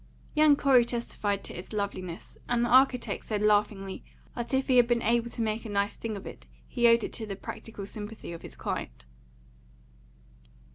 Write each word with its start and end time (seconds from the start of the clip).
Young 0.33 0.55
Corey 0.55 0.83
testified 0.83 1.43
to 1.43 1.53
its 1.53 1.73
loveliness, 1.73 2.35
and 2.49 2.65
the 2.65 2.69
architect 2.69 3.23
said 3.23 3.43
laughingly 3.43 4.03
that 4.35 4.51
if 4.51 4.67
he 4.67 4.77
had 4.77 4.87
been 4.87 5.03
able 5.03 5.29
to 5.29 5.41
make 5.43 5.63
a 5.63 5.69
nice 5.69 5.95
thing 5.95 6.17
of 6.17 6.25
it, 6.25 6.47
he 6.67 6.87
owed 6.87 7.03
it 7.03 7.13
to 7.13 7.27
the 7.27 7.35
practical 7.35 7.85
sympathy 7.85 8.33
of 8.33 8.41
his 8.41 8.55
client. 8.55 9.05